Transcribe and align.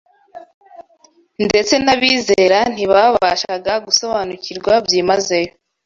Ndetse 1.47 1.73
n’abizera 1.85 2.59
ntibabashaga 2.73 3.73
gusobanukirwa 3.85 4.73
byimazeyo 4.85 5.51